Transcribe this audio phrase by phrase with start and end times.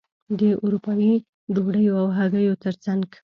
[0.39, 1.13] د اروپايي
[1.53, 3.07] ډوډیو او هګیو ترڅنګ.